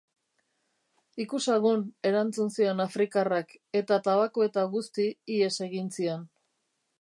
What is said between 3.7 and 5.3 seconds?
eta tabako eta guzti